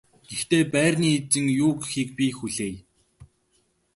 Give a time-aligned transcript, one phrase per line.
[0.27, 2.77] Гэхдээ байрны эзэн юу гэхийг би хүлээе.